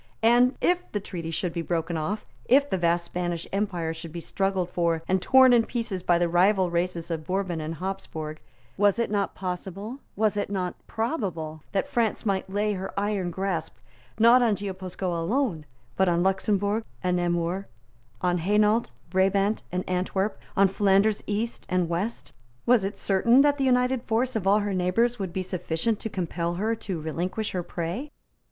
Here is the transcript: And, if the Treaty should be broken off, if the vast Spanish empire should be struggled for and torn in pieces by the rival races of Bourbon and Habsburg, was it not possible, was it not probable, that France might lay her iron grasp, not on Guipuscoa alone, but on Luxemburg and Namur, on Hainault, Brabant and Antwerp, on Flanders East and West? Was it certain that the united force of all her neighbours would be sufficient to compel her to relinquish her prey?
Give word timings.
And, 0.23 0.57
if 0.61 0.91
the 0.93 0.99
Treaty 0.99 1.29
should 1.29 1.53
be 1.53 1.61
broken 1.61 1.95
off, 1.95 2.25
if 2.45 2.67
the 2.67 2.77
vast 2.79 3.05
Spanish 3.05 3.45
empire 3.53 3.93
should 3.93 4.11
be 4.11 4.19
struggled 4.19 4.71
for 4.71 5.03
and 5.07 5.21
torn 5.21 5.53
in 5.53 5.63
pieces 5.63 6.01
by 6.01 6.17
the 6.17 6.27
rival 6.27 6.71
races 6.71 7.11
of 7.11 7.23
Bourbon 7.27 7.61
and 7.61 7.75
Habsburg, 7.75 8.39
was 8.77 8.97
it 8.97 9.11
not 9.11 9.35
possible, 9.35 9.99
was 10.15 10.37
it 10.37 10.49
not 10.49 10.73
probable, 10.87 11.61
that 11.71 11.87
France 11.87 12.25
might 12.25 12.49
lay 12.49 12.73
her 12.73 12.99
iron 12.99 13.29
grasp, 13.29 13.75
not 14.17 14.41
on 14.41 14.55
Guipuscoa 14.55 15.19
alone, 15.21 15.67
but 15.95 16.09
on 16.09 16.23
Luxemburg 16.23 16.83
and 17.03 17.17
Namur, 17.17 17.67
on 18.21 18.39
Hainault, 18.39 18.85
Brabant 19.11 19.61
and 19.71 19.87
Antwerp, 19.87 20.39
on 20.57 20.67
Flanders 20.67 21.23
East 21.27 21.67
and 21.69 21.87
West? 21.87 22.33
Was 22.65 22.83
it 22.83 22.97
certain 22.97 23.41
that 23.43 23.57
the 23.59 23.65
united 23.65 24.01
force 24.05 24.35
of 24.35 24.47
all 24.47 24.61
her 24.61 24.73
neighbours 24.73 25.19
would 25.19 25.31
be 25.31 25.43
sufficient 25.43 25.99
to 25.99 26.09
compel 26.09 26.55
her 26.55 26.73
to 26.77 26.99
relinquish 26.99 27.51
her 27.51 27.61
prey? 27.61 28.09